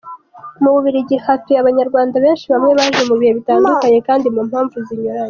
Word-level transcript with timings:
Mu 0.61 0.69
Bubiligi 0.75 1.15
hatuye 1.25 1.57
Abanyarwanda 1.59 2.15
benshi, 2.23 2.45
bamwe 2.53 2.71
baje 2.79 3.01
mu 3.09 3.15
bihe 3.19 3.31
bitandukanye 3.37 3.99
kandi 4.07 4.25
ku 4.33 4.39
mpamvu 4.49 4.75
zinyuranye. 4.87 5.19